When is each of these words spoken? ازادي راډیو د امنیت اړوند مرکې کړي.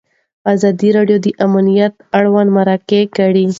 ازادي 0.53 0.89
راډیو 0.97 1.17
د 1.25 1.27
امنیت 1.45 1.93
اړوند 2.17 2.49
مرکې 2.57 3.01
کړي. 3.15 3.45